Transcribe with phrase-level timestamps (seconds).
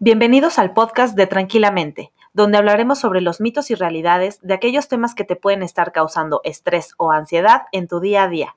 [0.00, 5.14] Bienvenidos al podcast de Tranquilamente, donde hablaremos sobre los mitos y realidades de aquellos temas
[5.14, 8.56] que te pueden estar causando estrés o ansiedad en tu día a día.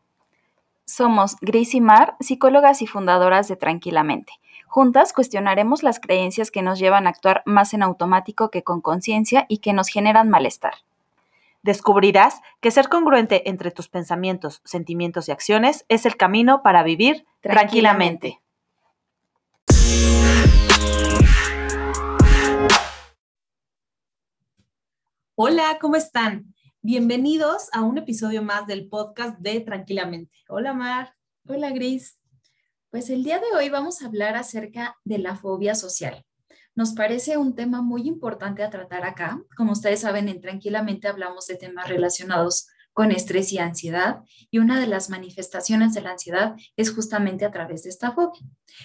[0.85, 4.33] Somos Grace y Mar, psicólogas y fundadoras de Tranquilamente.
[4.65, 9.45] Juntas cuestionaremos las creencias que nos llevan a actuar más en automático que con conciencia
[9.47, 10.73] y que nos generan malestar.
[11.61, 17.25] Descubrirás que ser congruente entre tus pensamientos, sentimientos y acciones es el camino para vivir
[17.41, 18.41] tranquilamente.
[25.39, 26.55] Hola, ¿cómo están?
[26.81, 30.35] Bienvenidos a un episodio más del podcast de Tranquilamente.
[30.49, 31.13] Hola, Mar.
[31.47, 32.19] Hola, Gris.
[32.89, 36.25] Pues el día de hoy vamos a hablar acerca de la fobia social.
[36.73, 39.39] Nos parece un tema muy importante a tratar acá.
[39.55, 44.23] Como ustedes saben, en Tranquilamente hablamos de temas relacionados con estrés y ansiedad.
[44.49, 48.41] Y una de las manifestaciones de la ansiedad es justamente a través de esta fobia.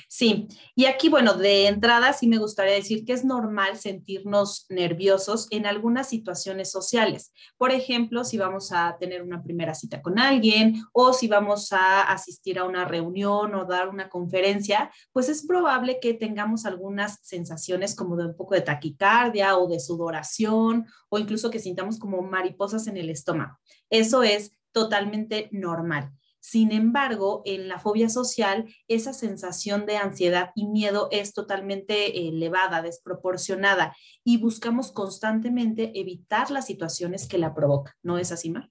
[0.07, 5.49] Sí, y aquí, bueno, de entrada sí me gustaría decir que es normal sentirnos nerviosos
[5.51, 7.33] en algunas situaciones sociales.
[7.57, 12.03] Por ejemplo, si vamos a tener una primera cita con alguien o si vamos a
[12.03, 17.97] asistir a una reunión o dar una conferencia, pues es probable que tengamos algunas sensaciones
[17.97, 22.87] como de un poco de taquicardia o de sudoración o incluso que sintamos como mariposas
[22.87, 23.59] en el estómago.
[23.91, 26.11] Eso es totalmente normal.
[26.41, 32.81] Sin embargo, en la fobia social, esa sensación de ansiedad y miedo es totalmente elevada,
[32.81, 37.93] desproporcionada y buscamos constantemente evitar las situaciones que la provocan.
[38.03, 38.71] ¿No es así, Mar?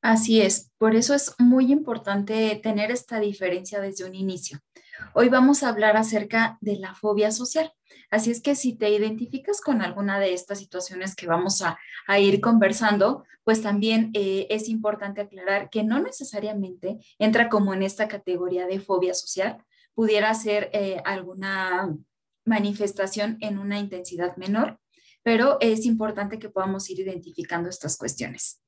[0.00, 0.72] Así es.
[0.78, 4.60] Por eso es muy importante tener esta diferencia desde un inicio.
[5.14, 7.72] Hoy vamos a hablar acerca de la fobia social.
[8.10, 11.78] Así es que si te identificas con alguna de estas situaciones que vamos a,
[12.18, 18.08] ir conversando, pues también eh, es importante aclarar que no necesariamente entra como en esta
[18.08, 21.96] categoría de fobia social, pudiera ser eh, alguna
[22.44, 24.78] manifestación en una intensidad menor,
[25.26, 28.62] pero es importante que podamos ir identificando estas cuestiones.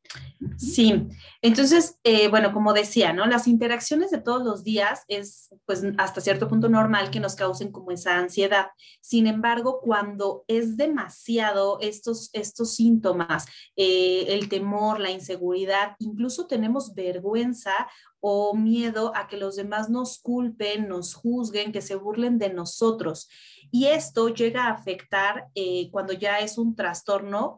[0.56, 1.06] Sí,
[1.40, 3.26] entonces, eh, bueno, como decía, ¿no?
[3.26, 7.70] Las interacciones de todos los días es, pues, hasta cierto punto normal que nos causen
[7.70, 8.66] como esa ansiedad.
[9.00, 16.92] Sin embargo, cuando es demasiado estos, estos síntomas, eh, el temor, la inseguridad, incluso tenemos
[16.92, 17.86] vergüenza
[18.20, 23.28] o miedo a que los demás nos culpen, nos juzguen, que se burlen de nosotros.
[23.70, 27.56] Y esto llega a afectar eh, cuando ya es un trastorno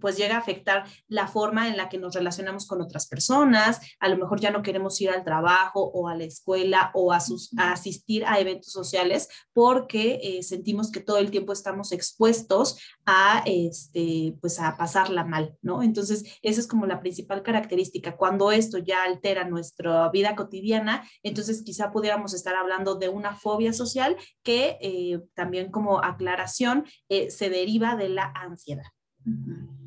[0.00, 4.08] pues llega a afectar la forma en la que nos relacionamos con otras personas, a
[4.08, 7.18] lo mejor ya no queremos ir al trabajo o a la escuela o a,
[7.58, 14.36] asistir a eventos sociales porque eh, sentimos que todo el tiempo estamos expuestos a, este,
[14.40, 15.82] pues a pasarla mal, ¿no?
[15.82, 18.16] Entonces, esa es como la principal característica.
[18.16, 23.72] Cuando esto ya altera nuestra vida cotidiana, entonces quizá pudiéramos estar hablando de una fobia
[23.72, 28.84] social que eh, también como aclaración eh, se deriva de la ansiedad.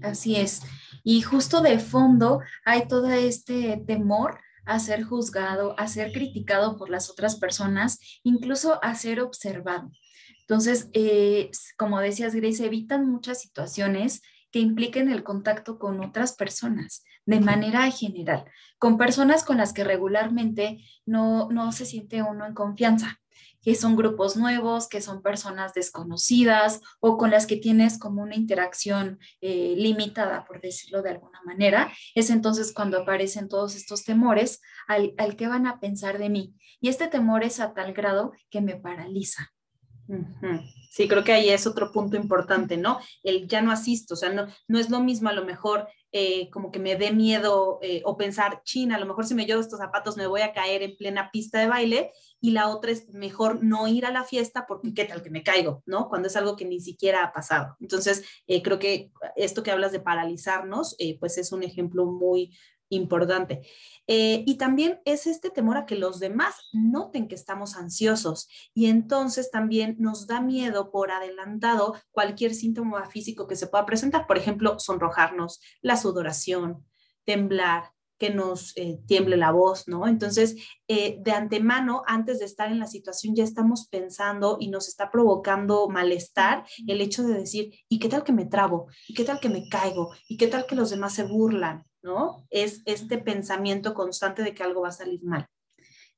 [0.02, 0.62] Así es.
[1.03, 6.90] Y justo de fondo hay todo este temor a ser juzgado, a ser criticado por
[6.90, 9.91] las otras personas, incluso a ser observado.
[10.41, 14.22] Entonces, eh, como decías, Grace, evitan muchas situaciones
[14.52, 18.46] que impliquen el contacto con otras personas de manera general,
[18.78, 23.21] con personas con las que regularmente no, no se siente uno en confianza
[23.62, 28.36] que son grupos nuevos, que son personas desconocidas o con las que tienes como una
[28.36, 34.62] interacción eh, limitada, por decirlo de alguna manera, es entonces cuando aparecen todos estos temores
[34.88, 36.56] al, al que van a pensar de mí.
[36.80, 39.52] Y este temor es a tal grado que me paraliza.
[40.90, 43.00] Sí, creo que ahí es otro punto importante, ¿no?
[43.24, 46.50] El ya no asisto, o sea, no, no es lo mismo a lo mejor eh,
[46.50, 49.62] como que me dé miedo eh, o pensar, China, a lo mejor si me llevo
[49.62, 52.12] estos zapatos me voy a caer en plena pista de baile
[52.42, 55.44] y la otra es mejor no ir a la fiesta porque qué tal que me
[55.44, 56.10] caigo, ¿no?
[56.10, 57.78] Cuando es algo que ni siquiera ha pasado.
[57.80, 62.58] Entonces, eh, creo que esto que hablas de paralizarnos, pues es un ejemplo muy,
[62.91, 63.62] importante.
[64.07, 68.88] Eh, y también es este temor a que los demás noten que estamos ansiosos y
[68.88, 74.38] entonces también nos da miedo por adelantado cualquier síntoma físico que se pueda presentar, por
[74.38, 76.85] ejemplo, sonrojarnos, la sudoración,
[77.26, 77.91] temblar,
[78.22, 80.08] que nos eh, tiemble la voz, ¿no?
[80.08, 80.56] Entonces,
[80.88, 85.09] eh, de antemano, antes de estar en la situación, ya estamos pensando y nos está
[85.09, 88.90] provocando malestar el hecho de decir, ¿y qué tal que me trabo?
[89.08, 90.14] ¿Y qué tal que me caigo?
[90.28, 91.84] ¿Y qué tal que los demás se burlan?
[92.03, 92.46] ¿No?
[92.52, 95.47] Es este pensamiento constante de que algo va a salir mal.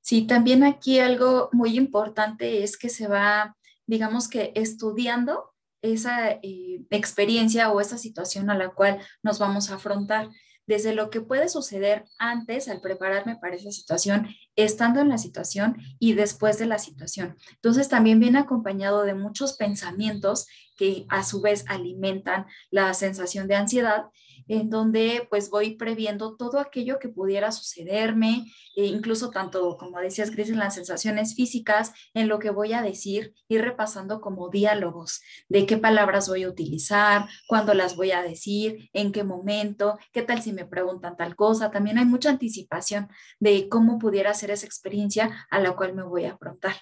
[0.01, 3.55] Sí, también aquí algo muy importante es que se va,
[3.87, 9.75] digamos que estudiando esa eh, experiencia o esa situación a la cual nos vamos a
[9.75, 10.29] afrontar
[10.65, 15.77] desde lo que puede suceder antes al prepararme para esa situación estando en la situación
[15.99, 17.37] y después de la situación.
[17.55, 20.47] Entonces también viene acompañado de muchos pensamientos
[20.77, 24.05] que a su vez alimentan la sensación de ansiedad
[24.47, 28.45] en donde pues voy previendo todo aquello que pudiera sucederme,
[28.75, 32.81] e incluso tanto, como decías, Cris, en las sensaciones físicas, en lo que voy a
[32.81, 38.21] decir, ir repasando como diálogos de qué palabras voy a utilizar, cuándo las voy a
[38.21, 41.71] decir, en qué momento, qué tal si me preguntan tal cosa.
[41.71, 43.09] También hay mucha anticipación
[43.39, 46.75] de cómo pudiera ser esa experiencia a la cual me voy a afrontar.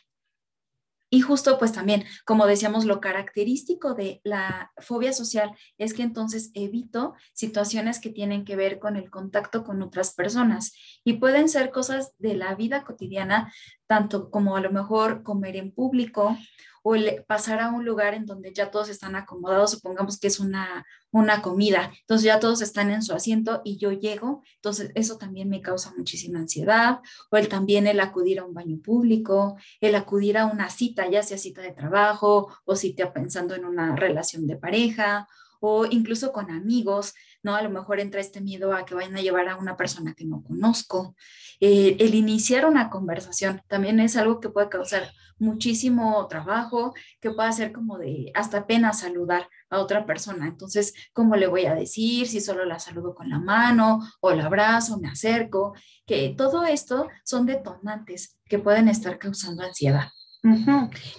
[1.13, 6.51] Y justo pues también, como decíamos, lo característico de la fobia social es que entonces
[6.53, 10.73] evito situaciones que tienen que ver con el contacto con otras personas
[11.03, 13.53] y pueden ser cosas de la vida cotidiana,
[13.87, 16.37] tanto como a lo mejor comer en público
[16.83, 16.95] o
[17.27, 21.41] pasar a un lugar en donde ya todos están acomodados, supongamos que es una, una
[21.41, 25.61] comida, entonces ya todos están en su asiento y yo llego, entonces eso también me
[25.61, 26.99] causa muchísima ansiedad,
[27.29, 31.23] o el también el acudir a un baño público, el acudir a una cita, ya
[31.23, 35.27] sea cita de trabajo o cita pensando en una relación de pareja
[35.61, 37.13] o incluso con amigos,
[37.43, 37.55] ¿no?
[37.55, 40.25] A lo mejor entra este miedo a que vayan a llevar a una persona que
[40.25, 41.15] no conozco.
[41.59, 47.49] Eh, el iniciar una conversación también es algo que puede causar muchísimo trabajo, que puede
[47.49, 50.47] hacer como de hasta pena saludar a otra persona.
[50.47, 52.27] Entonces, ¿cómo le voy a decir?
[52.27, 55.73] Si solo la saludo con la mano o la abrazo, me acerco,
[56.05, 60.09] que todo esto son detonantes que pueden estar causando ansiedad.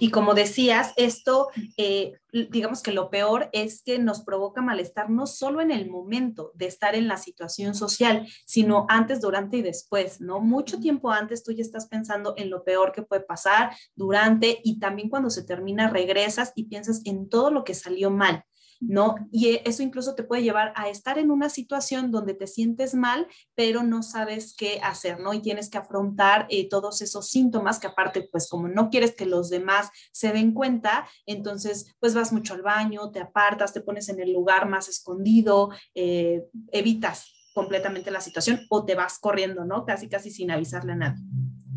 [0.01, 5.27] Y como decías, esto, eh, digamos que lo peor es que nos provoca malestar no
[5.27, 10.21] solo en el momento de estar en la situación social, sino antes, durante y después,
[10.21, 10.41] ¿no?
[10.41, 14.81] Mucho tiempo antes tú ya estás pensando en lo peor que puede pasar, durante y
[14.81, 18.45] también cuando se termina regresas y piensas en todo lo que salió mal.
[18.89, 19.15] ¿No?
[19.31, 22.95] Y e, eso incluso te puede llevar a estar en una situación donde te sientes
[22.95, 25.33] mal, pero no sabes qué hacer, ¿no?
[25.33, 29.27] Y tienes que afrontar eh, todos esos síntomas que aparte, pues como no quieres que
[29.27, 34.09] los demás se den cuenta, entonces pues vas mucho al baño, te apartas, te pones
[34.09, 39.85] en el lugar más escondido, eh, evitas completamente la situación o te vas corriendo, ¿no?
[39.85, 41.23] Casi, casi sin avisarle a nadie.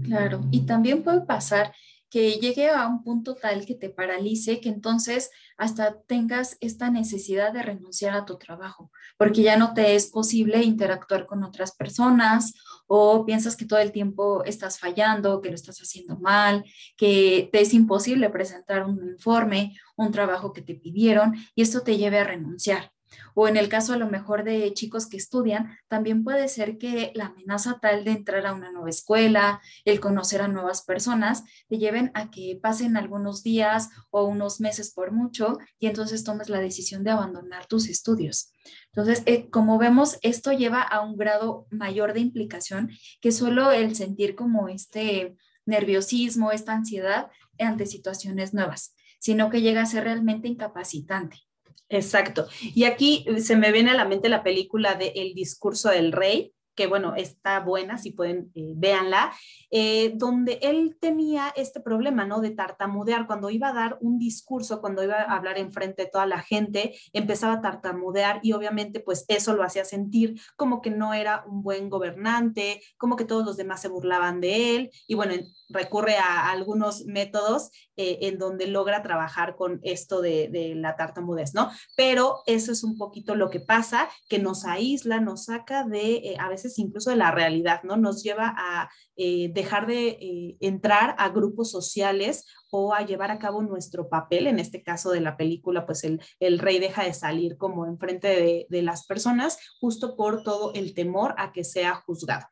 [0.03, 1.73] Claro, y también puede pasar
[2.15, 7.51] que llegue a un punto tal que te paralice, que entonces hasta tengas esta necesidad
[7.51, 12.53] de renunciar a tu trabajo, porque ya no te es posible interactuar con otras personas
[12.87, 16.63] o piensas que todo el tiempo estás fallando, que lo estás haciendo mal,
[16.95, 21.97] que te es imposible presentar un informe, un trabajo que te pidieron y esto te
[21.97, 22.94] lleve a renunciar.
[23.33, 27.11] O en el caso a lo mejor de chicos que estudian, también puede ser que
[27.15, 31.77] la amenaza tal de entrar a una nueva escuela, el conocer a nuevas personas, te
[31.77, 36.59] lleven a que pasen algunos días o unos meses por mucho y entonces tomes la
[36.59, 38.51] decisión de abandonar tus estudios.
[38.87, 42.91] Entonces, eh, como vemos, esto lleva a un grado mayor de implicación
[43.21, 45.35] que solo el sentir como este
[45.65, 47.29] nerviosismo, esta ansiedad
[47.59, 51.44] ante situaciones nuevas, sino que llega a ser realmente incapacitante.
[51.89, 52.47] Exacto.
[52.61, 56.53] Y aquí se me viene a la mente la película de El discurso del rey,
[56.75, 59.33] que bueno, está buena, si pueden, eh, véanla,
[59.71, 62.41] eh, donde él tenía este problema, ¿no?
[62.41, 63.27] De tartamudear.
[63.27, 66.95] Cuando iba a dar un discurso, cuando iba a hablar enfrente de toda la gente,
[67.13, 71.63] empezaba a tartamudear y obviamente pues eso lo hacía sentir como que no era un
[71.63, 75.33] buen gobernante, como que todos los demás se burlaban de él y bueno,
[75.69, 81.71] recurre a algunos métodos eh, en donde logra trabajar con esto de, la tartamudez, ¿no?
[81.95, 86.37] Pero eso es un poquito lo que pasa, que nos aísla, nos saca de, eh,
[86.39, 87.97] a veces incluso de la realidad, ¿no?
[87.97, 93.61] Nos lleva a eh, dejar de entrar a grupos sociales o a llevar a cabo
[93.61, 97.85] nuestro papel, en este caso de la película, pues el, rey deja de salir como
[97.85, 102.47] enfrente de, de las personas justo por todo el temor a que sea juzgado.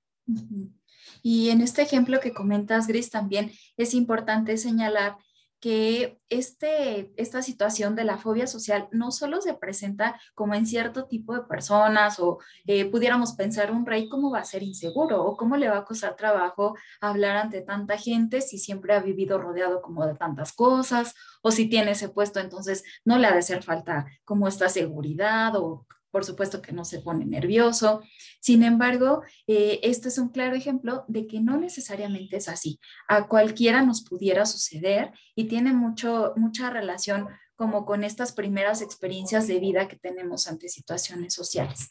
[1.21, 5.17] Y en este ejemplo que comentas, Gris, también es importante señalar
[5.63, 11.05] que este, esta situación de la fobia social no solo se presenta como en cierto
[11.05, 15.37] tipo de personas o eh, pudiéramos pensar un rey cómo va a ser inseguro o
[15.37, 19.81] cómo le va a costar trabajo hablar ante tanta gente si siempre ha vivido rodeado
[19.81, 23.63] como de tantas cosas o si tiene ese puesto entonces no le ha de hacer
[23.63, 28.03] falta como esta seguridad o por supuesto que no se pone nervioso.
[28.39, 32.79] Sin embargo, eh, este es un claro ejemplo de que no necesariamente es así.
[33.07, 39.47] A cualquiera nos pudiera suceder y tiene mucho, mucha relación como con estas primeras experiencias
[39.47, 41.89] de vida que tenemos ante situaciones sociales.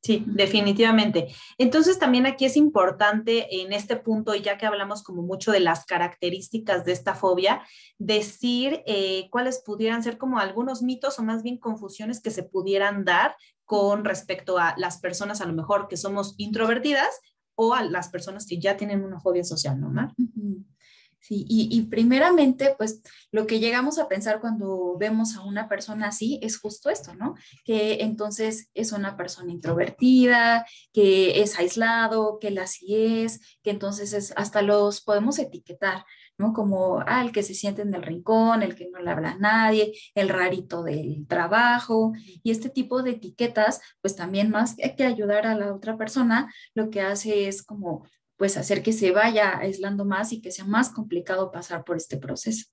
[0.00, 1.28] Sí, definitivamente.
[1.58, 5.84] Entonces también aquí es importante en este punto, ya que hablamos como mucho de las
[5.84, 7.62] características de esta fobia,
[7.98, 13.04] decir eh, cuáles pudieran ser como algunos mitos o más bien confusiones que se pudieran
[13.04, 17.20] dar con respecto a las personas a lo mejor que somos introvertidas
[17.54, 20.12] o a las personas que ya tienen una fobia social, ¿no, Mar?
[21.24, 23.00] Sí, y, primeramente, pues
[23.30, 27.36] lo que llegamos a pensar cuando vemos a una persona así es justo esto, ¿no?
[27.64, 34.12] Que entonces es una persona introvertida, que es aislado, que la así es, que entonces
[34.14, 36.04] es, hasta los podemos etiquetar,
[36.38, 36.52] ¿no?
[36.52, 39.92] Como al que se siente en el rincón, el que no le habla a nadie,
[40.16, 45.54] el rarito del trabajo, y este tipo de etiquetas, pues también más que ayudar a
[45.54, 48.08] la otra persona, lo que hace es como
[48.42, 52.16] pues hacer que se vaya aislando más y que sea más complicado pasar por este
[52.16, 52.66] proceso.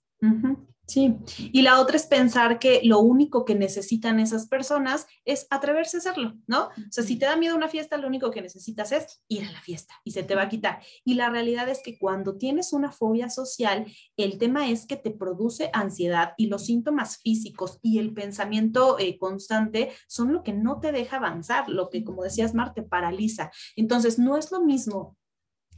[0.88, 5.98] Sí, y la otra es pensar que lo único que necesitan esas personas es atreverse
[5.98, 6.70] a hacerlo, ¿no?
[6.70, 9.52] O sea, si te da miedo una fiesta, lo único que necesitas es ir a
[9.52, 10.80] la fiesta y se te va a quitar.
[11.06, 13.86] Y la realidad es que cuando tienes una fobia social,
[14.18, 19.20] el tema es que te produce ansiedad y los síntomas físicos y el pensamiento eh,
[19.20, 23.52] constante son lo que no te deja avanzar, lo que, como decías, Mar, te paraliza.
[23.76, 25.19] Entonces, no es lo mismo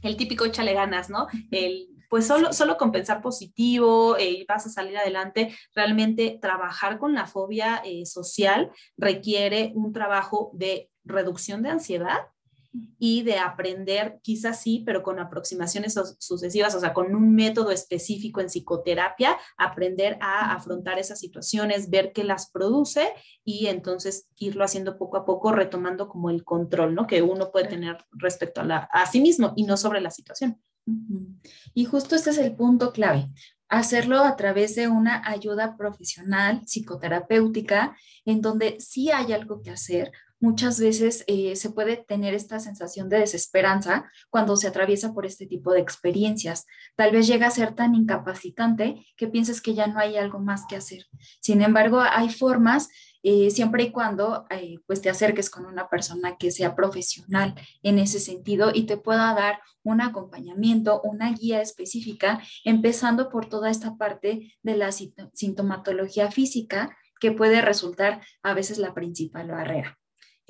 [0.02, 1.26] el típico échale ganas, ¿no?
[1.50, 5.56] El, pues solo, solo con pensar positivo eh, vas a salir adelante.
[5.74, 12.18] Realmente trabajar con la fobia eh, social requiere un trabajo de reducción de ansiedad
[12.98, 18.40] y de aprender, quizás sí, pero con aproximaciones sucesivas, o sea, con un método específico
[18.40, 23.12] en psicoterapia, aprender a afrontar esas situaciones, ver qué las produce
[23.44, 27.06] y entonces irlo haciendo poco a poco, retomando como el control, ¿no?
[27.06, 30.60] Que uno puede tener respecto a, la, a sí mismo y no sobre la situación.
[31.74, 33.28] Y justo este es el punto clave
[33.72, 40.12] hacerlo a través de una ayuda profesional psicoterapéutica en donde sí hay algo que hacer,
[40.42, 45.46] muchas veces eh, se puede tener esta sensación de desesperanza cuando se atraviesa por este
[45.46, 46.66] tipo de experiencias.
[46.96, 50.66] Tal vez llega a ser tan incapacitante que pienses que ya no hay algo más
[50.68, 51.06] que hacer.
[51.40, 52.88] Sin embargo, hay formas,
[53.22, 58.00] eh, siempre y cuando eh, pues te acerques con una persona que sea profesional en
[58.00, 63.96] ese sentido y te pueda dar un acompañamiento, una guía específica, empezando por toda esta
[63.96, 70.01] parte de la sintomatología física que puede resultar a veces la principal barrera.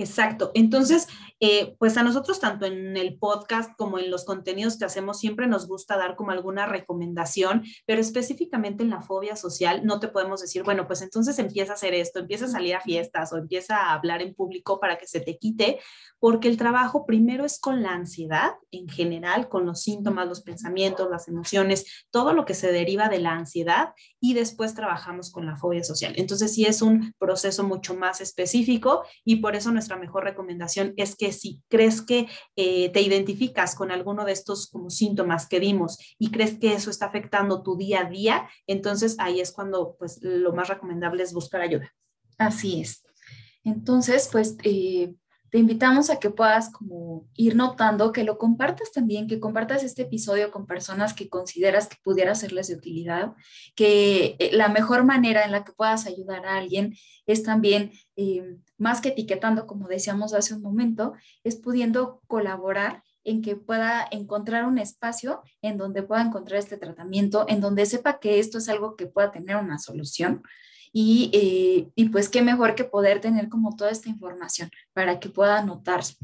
[0.03, 0.51] Exacto.
[0.55, 1.07] Entonces,
[1.39, 5.47] eh, pues a nosotros, tanto en el podcast como en los contenidos que hacemos, siempre
[5.47, 10.41] nos gusta dar como alguna recomendación, pero específicamente en la fobia social, no te podemos
[10.41, 13.77] decir, bueno, pues entonces empieza a hacer esto, empieza a salir a fiestas o empieza
[13.77, 15.79] a hablar en público para que se te quite,
[16.19, 21.11] porque el trabajo primero es con la ansiedad en general, con los síntomas, los pensamientos,
[21.11, 23.91] las emociones, todo lo que se deriva de la ansiedad
[24.21, 26.15] y después trabajamos con la fobia social.
[26.17, 31.17] Entonces, sí es un proceso mucho más específico y por eso nuestra mejor recomendación es
[31.17, 35.99] que si crees que eh, te identificas con alguno de estos como síntomas que vimos
[36.19, 40.19] y crees que eso está afectando tu día a día, entonces ahí es cuando pues
[40.23, 41.93] lo más recomendable es buscar ayuda.
[42.39, 43.05] Así es.
[43.65, 45.15] Entonces, pues eh,
[45.53, 50.03] te invitamos a que puedas como ir notando, que lo compartas también, que compartas este
[50.03, 53.35] episodio con personas que consideras que pudiera serles de utilidad,
[53.75, 58.57] que eh, la mejor manera en la que puedas ayudar a alguien es también, eh,
[58.79, 61.13] más que etiquetando, como decíamos hace un momento,
[61.45, 67.45] es pudiendo colaborar en que pueda encontrar un espacio en donde pueda encontrar este tratamiento,
[67.47, 70.43] en donde sepa que esto es algo que pueda tener una solución,
[70.95, 75.59] eh, y, pues qué mejor que poder tener como toda esta información para que pueda
[75.59, 76.17] anotarse.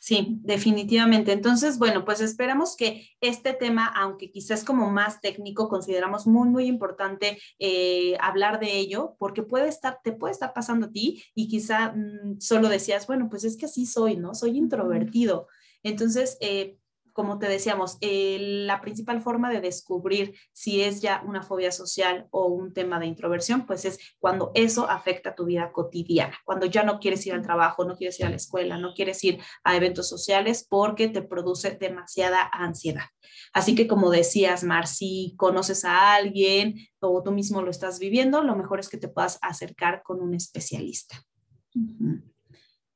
[0.00, 1.32] Sí, definitivamente.
[1.32, 6.66] Entonces, bueno, pues esperamos que este tema, aunque quizás como más técnico, consideramos muy, muy
[6.66, 11.48] importante eh, hablar de ello, porque puede estar, te puede estar pasando a ti y
[11.48, 14.36] quizá mm, solo decías, bueno, pues es que así soy, ¿no?
[14.36, 15.48] Soy introvertido.
[15.82, 16.78] Entonces, eh,
[17.16, 22.28] como te decíamos, eh, la principal forma de descubrir si es ya una fobia social
[22.30, 26.82] o un tema de introversión, pues es cuando eso afecta tu vida cotidiana, cuando ya
[26.82, 29.74] no quieres ir al trabajo, no quieres ir a la escuela, no quieres ir a
[29.74, 33.06] eventos sociales porque te produce demasiada ansiedad.
[33.54, 38.42] Así que como decías, Mar, si conoces a alguien o tú mismo lo estás viviendo,
[38.42, 41.24] lo mejor es que te puedas acercar con un especialista.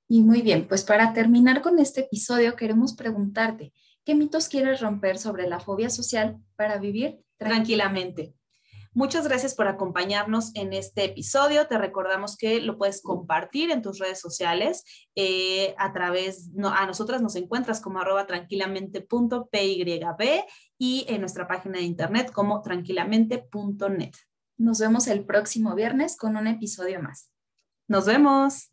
[0.09, 3.73] Y muy bien, pues para terminar con este episodio queremos preguntarte,
[4.11, 8.35] ¿Qué mitos quieres romper sobre la fobia social para vivir tranquilamente?
[8.93, 11.69] Muchas gracias por acompañarnos en este episodio.
[11.69, 14.83] Te recordamos que lo puedes compartir en tus redes sociales
[15.15, 20.45] eh, a través, a nosotras nos encuentras como arroba tranquilamente.pyb
[20.77, 24.13] y en nuestra página de internet como tranquilamente.net.
[24.59, 27.31] Nos vemos el próximo viernes con un episodio más.
[27.87, 28.71] Nos vemos.